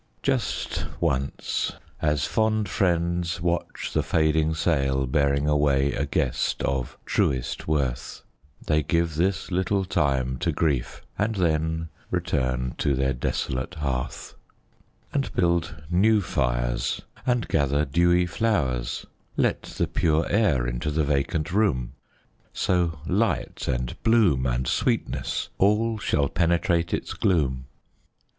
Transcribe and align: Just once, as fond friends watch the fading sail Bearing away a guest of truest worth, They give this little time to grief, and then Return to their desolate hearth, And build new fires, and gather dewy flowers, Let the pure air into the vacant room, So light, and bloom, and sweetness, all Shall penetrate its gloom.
Just 0.23 0.87
once, 0.99 1.73
as 2.01 2.25
fond 2.25 2.67
friends 2.67 3.39
watch 3.39 3.91
the 3.93 4.01
fading 4.01 4.55
sail 4.55 5.05
Bearing 5.05 5.47
away 5.47 5.93
a 5.93 6.07
guest 6.07 6.63
of 6.63 6.97
truest 7.05 7.67
worth, 7.67 8.23
They 8.65 8.81
give 8.81 9.13
this 9.13 9.51
little 9.51 9.85
time 9.85 10.39
to 10.39 10.51
grief, 10.51 11.03
and 11.19 11.35
then 11.35 11.89
Return 12.09 12.73
to 12.79 12.95
their 12.95 13.13
desolate 13.13 13.75
hearth, 13.75 14.33
And 15.13 15.31
build 15.35 15.83
new 15.91 16.19
fires, 16.19 17.03
and 17.27 17.47
gather 17.47 17.85
dewy 17.85 18.25
flowers, 18.25 19.05
Let 19.37 19.61
the 19.77 19.85
pure 19.87 20.27
air 20.29 20.65
into 20.65 20.89
the 20.89 21.03
vacant 21.03 21.51
room, 21.51 21.93
So 22.53 22.97
light, 23.05 23.67
and 23.67 24.01
bloom, 24.01 24.47
and 24.47 24.67
sweetness, 24.67 25.49
all 25.59 25.99
Shall 25.99 26.27
penetrate 26.27 26.91
its 26.91 27.13
gloom. 27.13 27.67